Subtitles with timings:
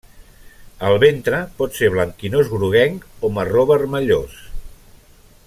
[0.87, 4.43] El ventre pot ser blanquinós, groguenc o marró vermellós.